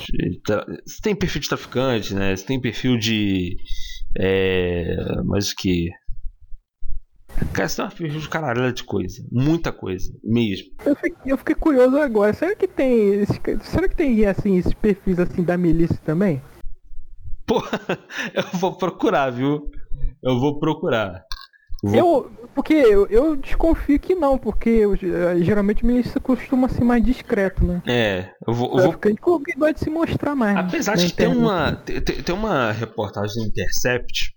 [0.09, 0.40] de
[0.87, 2.35] você tem perfil de traficante, né?
[2.35, 3.57] Você tem perfil de.
[4.18, 5.90] É, mas o que?
[7.52, 9.24] Cara, você tem uma de caralho de coisa.
[9.30, 10.68] Muita coisa, mesmo.
[10.85, 12.33] Eu fiquei, eu fiquei, curioso agora.
[12.33, 13.14] Será que tem.
[13.14, 16.42] Esse, será que tem assim, esses perfis assim da milícia também?
[17.46, 17.62] Pô,
[18.35, 19.70] eu vou procurar, viu?
[20.22, 21.24] Eu vou procurar.
[21.83, 21.94] Vou...
[21.94, 24.96] Eu, porque eu, eu, desconfio que não, porque eu,
[25.42, 27.83] geralmente milícia costuma ser mais discreto, né?
[27.87, 28.78] É, eu vou.
[28.78, 29.42] Eu vou...
[29.57, 30.57] Gosta de se mostrar mais.
[30.57, 34.35] Apesar de ter uma, tem, tem uma reportagem do Intercept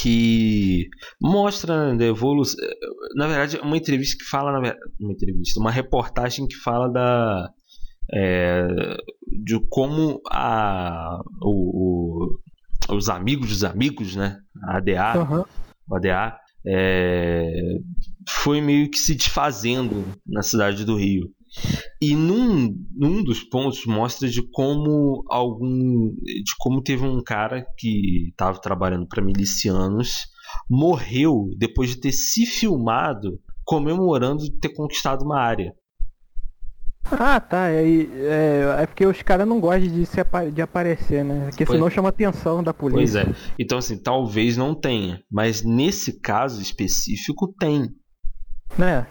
[0.00, 0.88] que
[1.20, 2.58] mostra né, a evolução.
[3.14, 4.58] Na verdade, uma entrevista que fala.
[4.98, 7.50] Uma entrevista, uma reportagem que fala da.
[8.12, 8.66] É,
[9.44, 12.32] de como a, o,
[12.88, 14.38] o, os amigos dos amigos, né?
[14.64, 15.44] A ADA, uhum.
[15.88, 16.36] o ADA
[16.66, 17.78] é,
[18.28, 21.30] foi meio que se desfazendo na cidade do Rio.
[22.00, 26.14] E num, num dos pontos mostra de como algum.
[26.24, 30.28] de como teve um cara que estava trabalhando para milicianos
[30.68, 35.74] morreu depois de ter se filmado comemorando de ter conquistado uma área.
[37.04, 37.70] Ah, tá.
[37.70, 40.18] É, é, é porque os caras não gostam de, se,
[40.52, 41.46] de aparecer, né?
[41.48, 43.24] Porque pois, senão chama a atenção da polícia.
[43.24, 43.52] Pois é.
[43.58, 45.22] Então, assim, talvez não tenha.
[45.30, 47.88] Mas nesse caso específico, tem.
[48.78, 49.06] Né?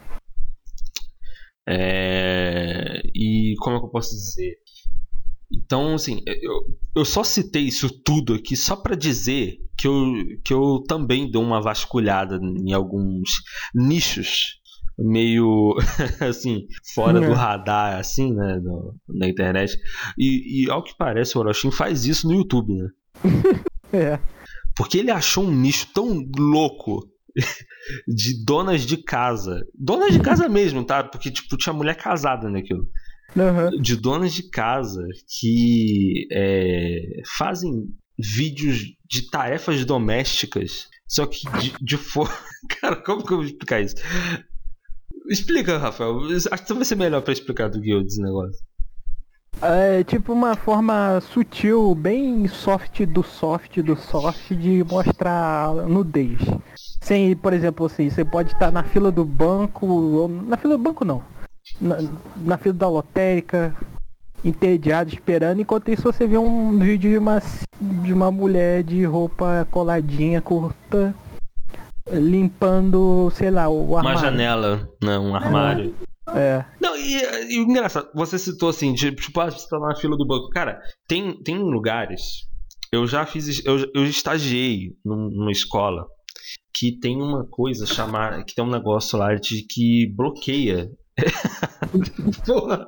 [1.72, 4.58] É, e como é que eu posso dizer?
[5.52, 10.52] Então, assim, eu, eu só citei isso tudo aqui só para dizer que eu, que
[10.54, 13.30] eu também dou uma vasculhada em alguns
[13.74, 14.60] nichos
[14.98, 15.78] meio
[16.20, 17.34] assim fora do é.
[17.34, 19.80] radar assim né no, na internet
[20.18, 22.90] e, e, ao que parece o Orochin faz isso no YouTube né
[23.94, 24.20] é
[24.76, 27.10] porque ele achou um nicho tão louco
[28.08, 29.66] de donas de casa.
[29.74, 31.04] Donas de casa mesmo, tá?
[31.04, 32.88] Porque, tipo, tinha mulher casada naquilo.
[33.36, 33.82] Uhum.
[33.82, 35.06] De donas de casa
[35.40, 40.88] que é, fazem vídeos de tarefas domésticas.
[41.08, 42.34] Só que de, de forma.
[42.82, 43.96] Cara, como que eu vou explicar isso?
[45.30, 46.20] Explica, Rafael.
[46.52, 48.60] Acho que vai ser melhor para explicar do que eu desse negócio.
[49.62, 56.40] É tipo uma forma sutil, bem soft do soft do soft de mostrar nudez.
[57.02, 60.84] Sem, por exemplo, assim, você pode estar na fila do banco, ou na fila do
[60.84, 61.24] banco não.
[61.80, 61.98] Na,
[62.38, 63.76] na fila da lotérica,
[64.44, 67.42] entediado, esperando, enquanto isso você vê um vídeo de uma,
[67.80, 71.14] de uma mulher de roupa coladinha, curta,
[72.12, 74.20] limpando, sei lá, o armário.
[74.20, 75.18] Uma janela, né?
[75.18, 75.96] Um armário.
[76.36, 76.64] É.
[76.80, 80.26] Não, e, e engraçado, você citou assim, de, tipo, ah, você tá na fila do
[80.26, 80.50] banco.
[80.50, 82.48] Cara, tem, tem lugares.
[82.92, 83.64] Eu já fiz.
[83.66, 86.06] Eu, eu estagiei numa escola
[86.74, 88.44] que tem uma coisa chamada.
[88.44, 90.92] que tem um negócio lá de que bloqueia.
[92.46, 92.88] Porra!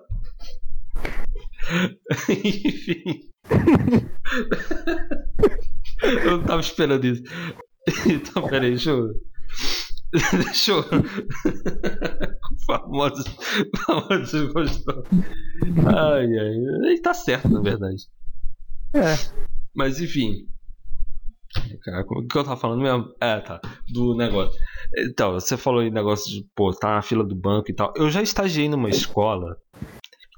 [2.29, 3.29] Enfim.
[6.01, 7.23] eu não tava esperando isso.
[8.07, 9.13] Então, peraí, deixa eu.
[10.11, 10.83] Deixa eu.
[12.65, 13.23] famoso.
[13.85, 15.03] Famoso gostou.
[15.87, 16.55] Ai, ai.
[16.89, 18.03] Ele tá certo, na verdade.
[18.93, 19.15] É.
[19.73, 20.47] Mas enfim.
[21.83, 23.13] Cara, o que eu tava falando mesmo?
[23.19, 23.59] É, tá.
[23.91, 24.57] Do negócio.
[24.97, 27.93] Então, você falou aí negócio de, pô, tá na fila do banco e tal.
[27.95, 29.57] Eu já estagiei numa escola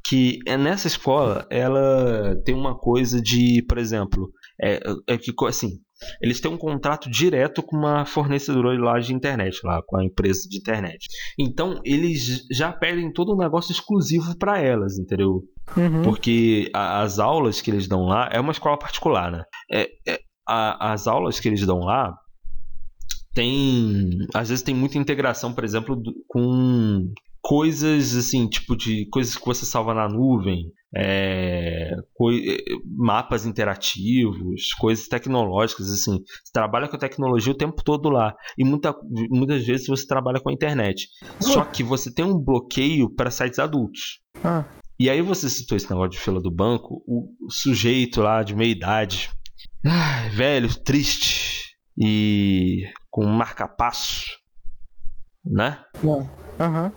[0.06, 4.30] que é nessa escola ela tem uma coisa de, por exemplo,
[4.62, 5.80] é, é que assim,
[6.21, 10.47] eles têm um contrato direto com uma fornecedora lá de internet, lá com a empresa
[10.49, 11.08] de internet.
[11.39, 15.43] Então eles já pedem todo um negócio exclusivo para elas, entendeu?
[15.78, 16.02] Uhum.
[16.04, 19.43] Porque a, as aulas que eles dão lá é uma escola particular, né?
[19.71, 22.17] É, é, a, as aulas que eles dão lá
[23.34, 24.10] tem.
[24.34, 29.65] Às vezes tem muita integração, por exemplo, com coisas assim, tipo de coisas que você
[29.65, 31.91] salva na nuvem, é,
[32.86, 36.19] mapas interativos, coisas tecnológicas, assim.
[36.19, 38.34] Você trabalha com tecnologia o tempo todo lá.
[38.58, 38.95] E muita,
[39.29, 41.10] muitas vezes você trabalha com a internet.
[41.39, 44.21] Só que você tem um bloqueio para sites adultos.
[44.43, 44.63] Ah.
[44.99, 48.71] E aí você citou esse negócio de fila do banco, o sujeito lá de meia
[48.71, 49.32] idade,
[50.31, 54.25] velho, triste e com um marca-passo,
[55.45, 55.79] né?
[56.59, 56.85] Aham.
[56.85, 56.91] Uhum.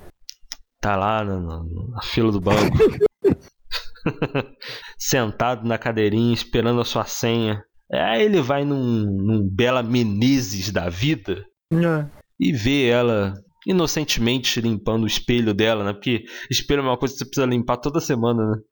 [0.81, 2.77] Tá lá na, na, na fila do banco.
[4.99, 7.65] sentado na cadeirinha esperando a sua senha.
[7.93, 12.07] Aí ele vai num, num Bela Menezes da vida é.
[12.39, 13.35] e vê ela
[13.67, 15.93] inocentemente limpando o espelho dela, né?
[15.93, 18.63] Porque espelho é uma coisa que você precisa limpar toda semana, né?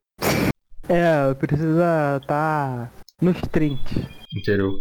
[0.88, 4.06] É, precisa estar tá nos trinques.
[4.34, 4.72] Entendeu?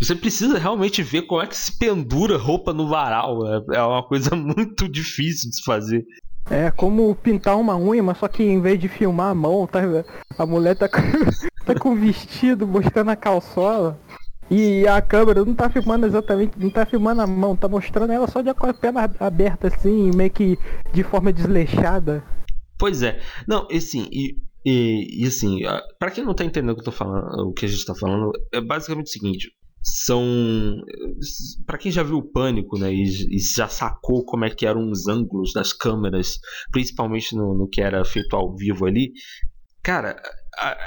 [0.00, 3.46] Você precisa realmente ver como é que se pendura roupa no varal.
[3.46, 6.04] É, é uma coisa muito difícil de se fazer.
[6.50, 9.80] É como pintar uma unha, mas só que em vez de filmar a mão, tá,
[10.36, 10.98] a mulher tá com,
[11.64, 13.98] tá com vestido mostrando a calçola.
[14.50, 18.26] E a câmera não tá filmando exatamente, não tá filmando a mão, tá mostrando ela
[18.26, 20.58] só de com a perna aberta assim, meio que
[20.92, 22.22] de forma desleixada.
[22.76, 23.20] Pois é.
[23.46, 25.60] Não, assim, e, e, e assim,
[25.98, 28.60] para quem não tá entendendo o que falando, o que a gente tá falando, é
[28.60, 29.50] basicamente o seguinte,
[29.82, 30.24] são
[31.66, 34.88] para quem já viu o pânico né e, e, já sacou como é que eram
[34.88, 36.38] os ângulos das câmeras
[36.70, 39.12] principalmente no, no que era feito ao vivo ali
[39.82, 40.16] cara
[40.56, 40.78] a,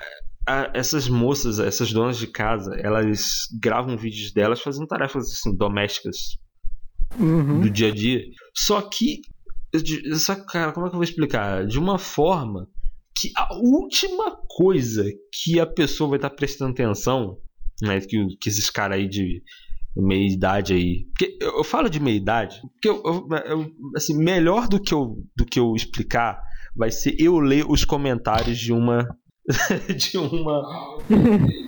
[0.47, 6.37] a, essas moças essas donas de casa elas gravam vídeos delas fazendo tarefas assim domésticas
[7.19, 7.59] uhum.
[7.59, 9.19] do dia a dia só que
[10.17, 12.69] só cara como é que eu vou explicar de uma forma
[13.17, 17.37] que a última coisa que a pessoa vai estar prestando atenção
[17.81, 19.41] né, que, que esses caras aí de
[19.95, 21.05] meia idade aí.
[21.05, 23.01] Porque eu, eu falo de meia idade, porque eu,
[23.45, 26.41] eu, assim, melhor do que eu do que eu explicar
[26.75, 29.07] vai ser eu ler os comentários de uma
[29.95, 30.97] de uma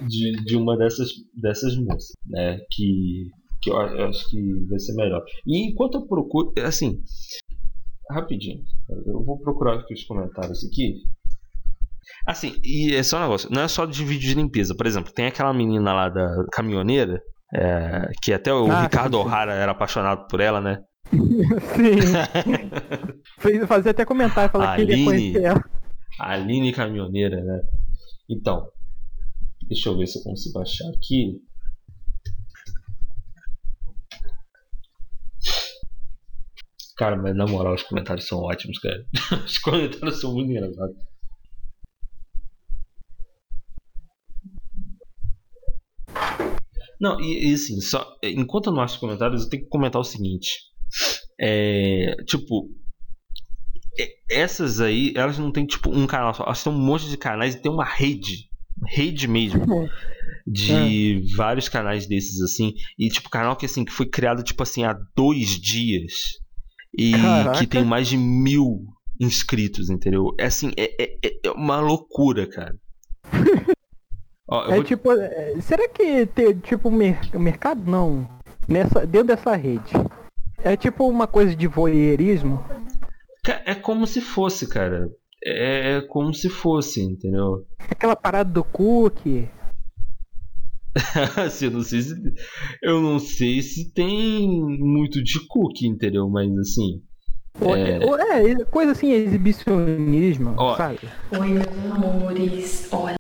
[0.08, 3.30] de, de uma dessas dessas moças, né, que
[3.62, 5.24] que eu acho que vai ser melhor.
[5.46, 7.02] E enquanto eu procuro, assim,
[8.12, 8.64] rapidinho,
[9.06, 11.02] eu vou procurar aqui os comentários aqui
[12.28, 14.76] Assim, e esse é um negócio, não é só de vídeo de limpeza.
[14.76, 17.22] Por exemplo, tem aquela menina lá da caminhoneira,
[17.56, 20.84] é, que até o ah, Ricardo O'Hara era apaixonado por ela, né?
[21.10, 21.96] Sim.
[23.66, 25.64] Fazia até comentário, falar que ele ia conhecer ela.
[26.20, 27.62] Aline Caminhoneira, né?
[28.30, 28.68] Então,
[29.70, 31.40] deixa eu ver se eu consigo achar aqui.
[36.98, 39.06] Cara, mas na moral, os comentários são ótimos, cara.
[39.46, 41.07] Os comentários são muito engraçados.
[47.00, 50.06] Não, e, e assim, só, enquanto eu não acho comentários, eu tenho que comentar o
[50.06, 50.50] seguinte.
[51.40, 52.70] É, tipo,
[54.30, 57.56] essas aí, elas não tem tipo um canal só, elas têm um monte de canais
[57.56, 58.50] e tem uma rede,
[58.86, 59.66] rede mesmo,
[60.46, 61.36] de é.
[61.36, 64.98] vários canais desses assim, e tipo canal que assim que foi criado tipo assim há
[65.16, 66.14] dois dias
[66.98, 67.60] e Caraca.
[67.60, 68.86] que tem mais de mil
[69.20, 70.34] inscritos, entendeu?
[70.40, 72.76] É assim, é, é, é uma loucura, cara.
[74.50, 74.84] Ó, é vou...
[74.84, 78.28] tipo, é, será que tem tipo mer mercado não
[78.68, 79.92] nessa dentro dessa rede?
[80.64, 82.64] É tipo uma coisa de voyeurismo?
[83.66, 85.10] É como se fosse, cara.
[85.44, 87.66] É, é como se fosse, entendeu?
[87.90, 89.50] Aquela parada do cookie.
[91.46, 92.16] assim, eu não sei se
[92.82, 96.28] eu não sei se tem muito de cookie, entendeu?
[96.28, 97.04] Mas assim,
[97.62, 98.52] é...
[98.52, 101.00] é, coisa assim, exibicionismo, Ó, sabe?
[101.32, 101.60] Oi,
[101.92, 102.88] amores.
[102.92, 103.17] Olha,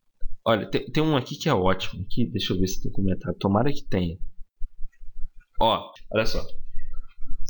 [0.47, 2.01] Olha, tem, tem, um aqui que é ótimo.
[2.03, 3.37] Aqui, deixa eu ver se tem comentário.
[3.37, 4.17] Tomara que tenha.
[5.59, 6.41] Ó, olha só.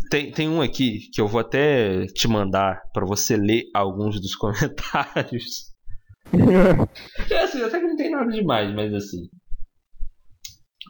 [0.10, 4.34] Tem, tem um aqui que eu vou até te mandar para você ler alguns dos
[4.36, 5.76] comentários.
[7.30, 9.30] é assim, até que não tem nada demais, mas assim.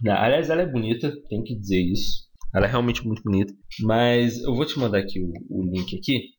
[0.07, 2.29] Aliás, ela é bonita, tem que dizer isso.
[2.55, 3.53] Ela é realmente muito bonita.
[3.81, 6.29] Mas eu vou te mandar aqui o, o link aqui.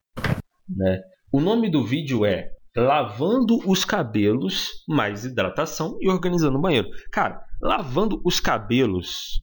[0.67, 1.03] Né?
[1.31, 6.88] O nome do vídeo é lavando os cabelos, mais hidratação e organizando o banheiro.
[7.11, 9.43] Cara, lavando os cabelos.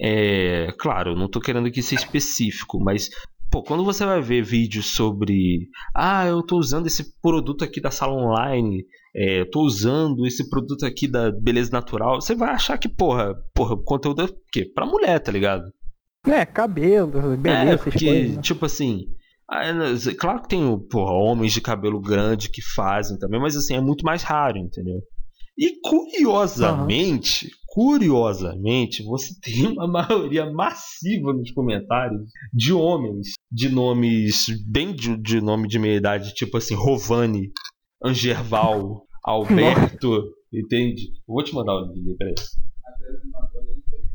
[0.00, 3.08] É, claro, não estou querendo aqui ser específico, mas
[3.50, 7.90] pô, quando você vai ver vídeos sobre, ah, eu estou usando esse produto aqui da
[7.90, 12.88] sala online, é, tô usando esse produto aqui da beleza natural, você vai achar que,
[12.88, 14.70] porra, porra, o conteúdo é quê?
[14.74, 15.72] Pra mulher, tá ligado?
[16.26, 18.42] É, cabelo, beleza, é, porque, coisas, né?
[18.42, 19.15] tipo assim, é,
[20.18, 24.04] claro que tem porra, homens de cabelo grande que fazem também, mas assim, é muito
[24.04, 25.00] mais raro, entendeu?
[25.58, 27.50] E curiosamente, uhum.
[27.68, 35.40] curiosamente, você tem uma maioria massiva nos comentários de homens de nomes bem de, de
[35.40, 37.50] nome de meia idade, tipo assim, Rovani,
[38.04, 41.06] Angerval, Alberto, entende?
[41.26, 42.34] Eu vou te mandar o link, peraí.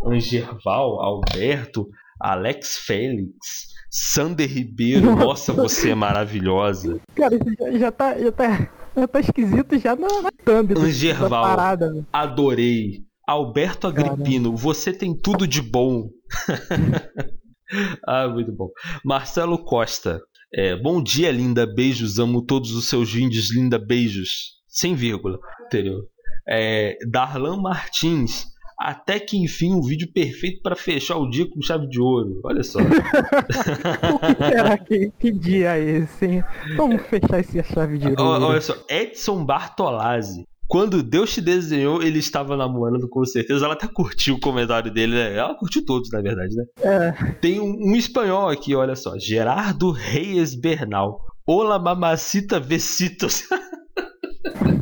[0.06, 1.88] Angerval, Alberto,
[2.24, 7.00] Alex Félix, Sander Ribeiro, nossa, você é maravilhosa.
[7.16, 8.18] Cara, já, já tá.
[8.20, 8.72] Já tá...
[8.96, 11.90] Já tá esquisito já na, na thumb da Angerval, parada.
[11.90, 12.06] velho.
[12.12, 13.06] adorei.
[13.26, 16.10] Alberto Agripino, você tem tudo de bom.
[18.06, 18.70] ah, muito bom.
[19.06, 20.20] Marcelo Costa,
[20.54, 21.66] é, bom dia, linda.
[21.66, 23.80] Beijos, amo todos os seus vindes, linda.
[23.80, 24.60] Beijos.
[24.68, 26.02] Sem vírgula, entendeu?
[26.48, 28.48] É, Darlan Martins,
[28.82, 32.42] até que enfim um vídeo perfeito para fechar o dia com chave de ouro.
[32.44, 32.80] Olha só.
[32.80, 32.84] O
[34.36, 36.44] que será que, que dia é esse, hein?
[36.76, 38.24] Vamos fechar essa chave de ouro.
[38.24, 40.46] Olha só, Edson Bartolazzi.
[40.68, 43.66] Quando Deus te desenhou, ele estava namorando com certeza.
[43.66, 45.36] Ela até curtiu o comentário dele, né?
[45.36, 46.64] Ela curtiu todos, na verdade, né?
[46.80, 49.20] É, Tem um, um espanhol aqui, olha só.
[49.20, 51.20] Gerardo Reyes Bernal.
[51.46, 53.44] Olá, mamacita vesitos.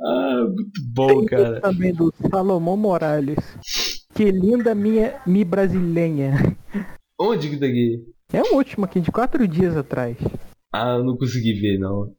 [0.00, 1.60] ah, muito bom, tem cara.
[1.60, 3.38] também do Salomão Morales.
[4.14, 6.56] Que linda minha mi brasileira.
[7.18, 8.02] Onde que tá aqui?
[8.32, 10.16] É o último aqui, de quatro dias atrás.
[10.72, 12.12] Ah, eu não consegui ver, não.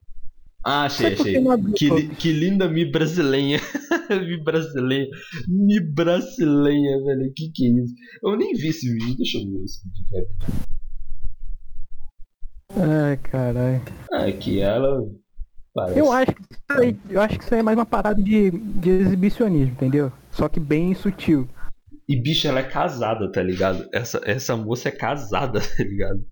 [0.64, 1.36] Ah, achei, achei.
[1.44, 2.18] que Que, li- todos.
[2.18, 3.62] que linda mi brasileira.
[4.10, 5.08] mi brasileira.
[5.48, 7.32] Mi brasileira, velho.
[7.36, 7.94] Que que é isso?
[8.24, 9.16] Eu nem vi esse vídeo.
[9.18, 10.28] Deixa eu ver esse vídeo, cara.
[13.10, 13.82] Ai, caralho.
[14.12, 15.02] Aqui ela.
[15.76, 16.00] Parece.
[16.00, 18.50] Eu acho que isso aí, eu acho que isso aí é mais uma parada de,
[18.50, 20.10] de exibicionismo, entendeu?
[20.32, 21.50] Só que bem sutil.
[22.08, 23.86] E bicho, ela é casada, tá ligado?
[23.92, 26.26] Essa, essa moça é casada, tá ligado?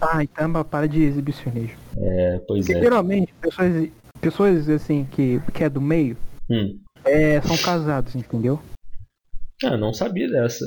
[0.00, 1.78] Ah, então é uma parada de exibicionismo.
[1.96, 2.82] É, pois Porque é.
[2.82, 3.88] geralmente, pessoas,
[4.20, 6.16] pessoas assim, que, que é do meio,
[6.50, 6.78] Hum.
[7.04, 8.60] é, são casados, entendeu?
[9.64, 10.64] Ah, não sabia dessa.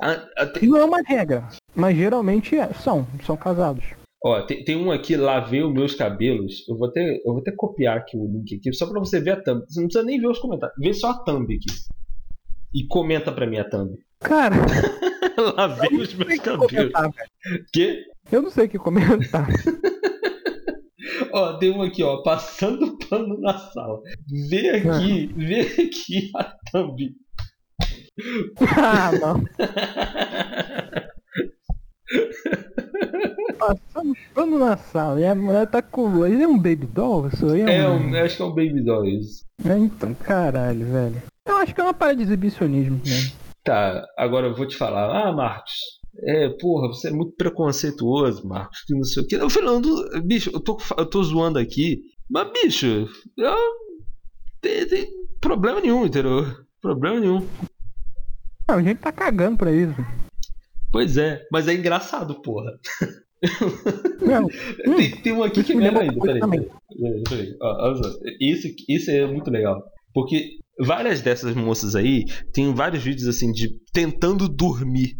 [0.00, 0.28] Ah,
[0.62, 3.84] Não é uma regra, mas geralmente é, são, são casados.
[4.24, 6.64] Ó, tem, tem um aqui, lavei os meus cabelos.
[6.68, 9.32] Eu vou até, eu vou até copiar aqui o link aqui, só pra você ver
[9.32, 9.64] a thumb.
[9.68, 10.76] Você não precisa nem ver os comentários.
[10.78, 11.66] Vê só a thumb aqui.
[12.72, 13.98] E comenta pra mim a thumb.
[14.20, 14.54] Cara,
[15.56, 16.70] lavei os meus que cabelos.
[16.70, 17.10] comentar.
[17.72, 18.04] Quê?
[18.30, 19.48] Eu não sei o que comentar.
[21.32, 24.00] Ó, tem um aqui, ó, passando pano na sala.
[24.48, 27.14] Vê aqui, vê aqui a thumb.
[28.76, 29.42] ah, não.
[33.66, 35.20] Passando pano na sala.
[35.20, 36.26] E a mulher tá com.
[36.26, 37.28] Ele é um baby doll?
[37.28, 38.10] Isso aí É, um...
[38.10, 39.44] um, acho que é um Baby Doll isso.
[39.64, 41.22] É, então, caralho, velho.
[41.46, 43.00] Eu acho que é uma parada de exibicionismo.
[43.64, 45.28] Tá, agora eu vou te falar.
[45.28, 45.72] Ah, Marcos.
[46.24, 48.82] É, porra, você é muito preconceituoso, Marcos.
[48.86, 49.36] Que não sei o que.
[49.36, 49.88] Eu falando,
[50.24, 52.02] bicho, eu tô, eu tô zoando aqui.
[52.28, 53.56] Mas, bicho, eu.
[54.60, 55.08] Tem, tem
[55.40, 56.44] problema nenhum, entendeu?
[56.80, 57.46] Problema nenhum.
[58.68, 59.94] Não, a gente tá cagando pra isso.
[60.90, 62.70] Pois é, mas é engraçado, porra.
[64.20, 64.46] Não,
[64.96, 66.40] Tem, tem um aqui que é lembra ainda, peraí.
[66.40, 66.60] também.
[67.00, 67.56] peraí, peraí.
[67.60, 68.10] Ó, olha só.
[68.40, 69.82] Isso, isso é muito legal.
[70.14, 75.16] Porque várias dessas moças aí tem vários vídeos assim de tentando dormir,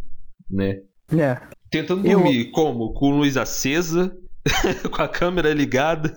[0.51, 0.77] né?
[1.13, 1.41] É.
[1.71, 2.93] Tentando Eu- dormir como?
[2.95, 4.15] Com luz acesa,
[4.95, 6.13] com a câmera ligada.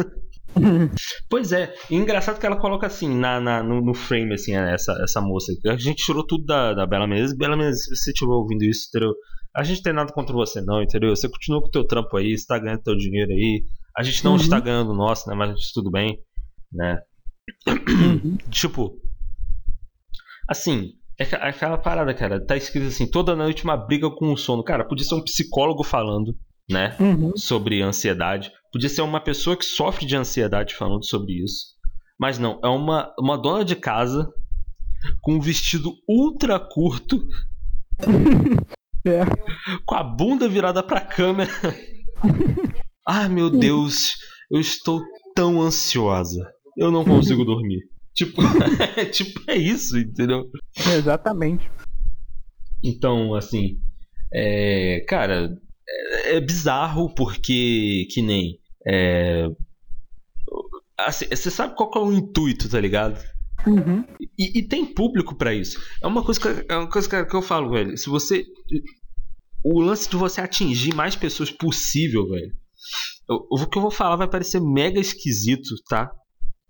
[1.29, 4.93] Pois é, e engraçado que ela coloca assim na, na- no, no frame, assim, essa,
[5.03, 5.51] essa moça.
[5.67, 7.35] A gente tirou tudo da, da Bela Menezes.
[7.35, 8.87] Bela Menezes, se você estiver ouvindo isso?
[9.55, 11.15] A gente tem nada contra você, não, entendeu?
[11.15, 13.63] Você continua com o teu trampo aí, você tá ganhando teu dinheiro aí.
[13.97, 14.37] A gente não Uhum.
[14.37, 15.35] está ganhando o nosso, né?
[15.35, 16.19] Mas tudo bem,
[16.71, 16.99] né?
[17.67, 18.37] Uhum.
[18.51, 18.99] Tipo,
[20.47, 22.45] assim, é aqua- aquela parada, cara.
[22.45, 24.63] Tá escrito assim: toda noite uma briga com o sono.
[24.63, 26.35] Cara, podia ser um psicólogo falando,
[26.69, 26.95] né?
[26.99, 27.31] Uhum.
[27.37, 28.51] sobre ansiedade.
[28.73, 31.75] Podia ser uma pessoa que sofre de ansiedade falando sobre isso.
[32.19, 34.29] Mas não, é uma, uma dona de casa
[35.21, 37.25] com um vestido ultra curto,
[39.05, 39.23] É.
[39.85, 41.51] com a bunda virada pra câmera.
[43.07, 44.13] Ai meu Deus,
[44.49, 45.01] eu estou
[45.35, 46.43] tão ansiosa.
[46.77, 47.81] Eu não consigo dormir.
[48.13, 48.41] Tipo,
[49.11, 50.49] tipo, é isso, entendeu?
[50.95, 51.69] Exatamente.
[52.83, 53.79] Então, assim,
[54.33, 55.49] é, cara,
[55.87, 59.47] é, é bizarro porque que nem é,
[60.97, 63.21] assim, você sabe qual é o intuito, tá ligado?
[63.65, 64.05] Uhum.
[64.37, 65.79] E, e tem público pra isso.
[66.03, 67.97] É uma coisa que, é uma coisa que, que eu falo, velho.
[67.97, 68.43] Se você
[69.63, 72.51] o lance de você atingir mais pessoas possível, velho.
[73.29, 76.11] eu- O que eu vou falar vai parecer mega esquisito, tá?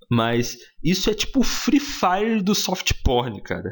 [0.10, 3.70] Mas isso é tipo o Free Fire do soft porn, cara.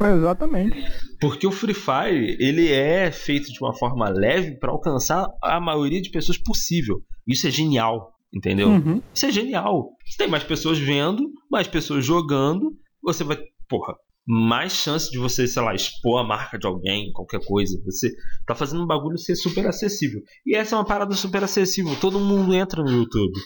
[0.00, 0.76] Exatamente.
[1.20, 6.00] Porque o Free Fire, ele é feito de uma forma leve pra alcançar a maioria
[6.00, 7.02] de pessoas possível.
[7.26, 8.68] Isso é genial, entendeu?
[8.70, 9.02] Uhum.
[9.12, 9.90] Isso é genial.
[10.06, 12.72] Se tem mais pessoas vendo, mais pessoas jogando,
[13.02, 13.38] você vai,
[13.68, 13.94] porra,
[14.26, 17.80] mais chance de você, sei lá, expor a marca de alguém, qualquer coisa.
[17.86, 18.12] Você
[18.46, 20.20] tá fazendo um bagulho ser super acessível.
[20.44, 21.96] E essa é uma parada super acessível.
[21.98, 23.38] Todo mundo entra no YouTube.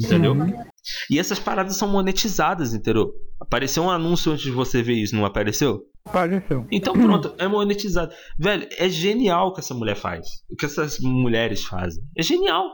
[0.00, 0.32] Entendeu?
[0.32, 0.52] Uhum.
[1.10, 3.12] E essas paradas são monetizadas, entendeu?
[3.40, 5.82] Apareceu um anúncio antes de você ver isso, não apareceu?
[6.04, 6.66] Apareceu.
[6.70, 8.12] Então pronto, é monetizado.
[8.38, 10.26] Velho, é genial o que essa mulher faz.
[10.50, 12.02] O que essas mulheres fazem.
[12.16, 12.64] É genial.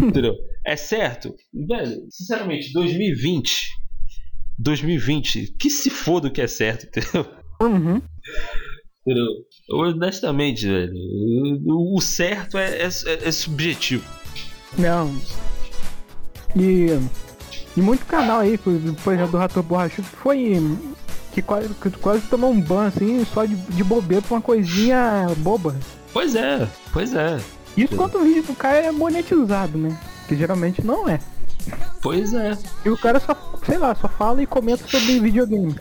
[0.00, 0.34] Entendeu?
[0.66, 1.34] É certo?
[1.52, 3.68] Velho, sinceramente, 2020.
[4.58, 7.26] 2020, que se foda o que é certo, entendeu?
[7.60, 8.00] Uhum.
[9.06, 9.26] Entendeu?
[9.70, 10.92] Honestamente, velho.
[11.66, 14.04] O, certo é, é, é subjetivo.
[14.76, 15.14] Não,
[16.56, 16.86] e,
[17.76, 20.60] e muito canal aí, por exemplo, do Rator Borrachudo, que foi.
[21.32, 25.26] Que quase, que quase tomou um ban assim, só de, de bobeira pra uma coisinha
[25.38, 25.74] boba.
[26.12, 27.40] Pois é, pois é.
[27.76, 29.98] Isso quando o vídeo do cara é monetizado, né?
[30.28, 31.18] Que geralmente não é.
[32.00, 32.56] Pois é.
[32.84, 33.34] E o cara só,
[33.64, 35.74] sei lá, só fala e comenta sobre videogame.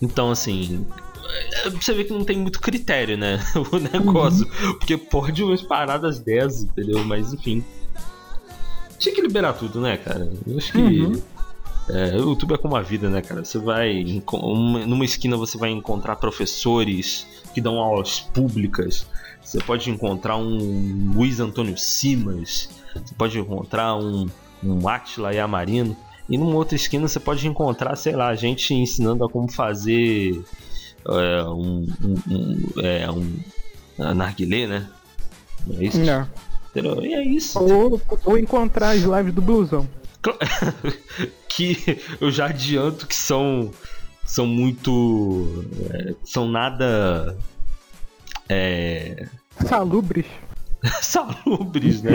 [0.00, 0.86] Então, assim,
[1.52, 3.38] é, você vê que não tem muito critério, né?
[3.72, 4.46] O negócio.
[4.46, 4.78] Uhum.
[4.78, 7.04] Porque pode umas paradas dessas, entendeu?
[7.04, 7.64] Mas enfim.
[8.98, 10.30] Tinha que liberar tudo, né, cara?
[10.46, 10.78] Eu acho que.
[10.78, 11.22] Uhum.
[11.88, 13.44] É, o YouTube é como a vida, né, cara?
[13.44, 14.04] Você vai.
[14.86, 19.06] Numa esquina você vai encontrar professores que dão aulas públicas.
[19.42, 22.68] Você pode encontrar um Luiz Antônio Simas.
[22.92, 24.26] Você pode encontrar um,
[24.64, 25.96] um Atila Yamarino.
[26.28, 30.42] E numa outra esquina você pode encontrar, sei lá, gente ensinando a como fazer
[31.08, 34.88] é, um, um, um, é, um narguilé, né?
[35.66, 35.98] Não é isso?
[35.98, 36.28] Não.
[36.70, 37.04] Entendeu?
[37.04, 37.58] E é isso.
[37.58, 39.88] Ou, ou encontrar as lives do Blusão.
[41.48, 43.70] que eu já adianto que são
[44.24, 47.38] são muito é, são nada
[48.48, 49.28] é...
[49.64, 50.26] salubres
[51.00, 52.10] salubres né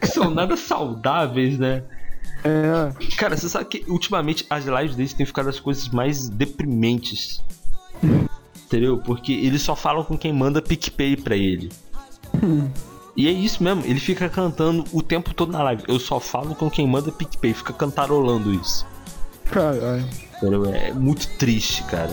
[0.00, 1.84] que são nada saudáveis né
[2.44, 3.14] é.
[3.16, 7.42] cara você sabe que ultimamente as lives deles têm ficado as coisas mais deprimentes
[8.66, 11.70] entendeu porque eles só falam com quem manda PicPay pra ele
[13.16, 15.84] E é isso mesmo, ele fica cantando o tempo todo na live.
[15.88, 18.86] Eu só falo com quem manda PicPay, fica cantarolando isso.
[19.50, 20.04] Caralho.
[20.74, 22.10] É muito triste, cara.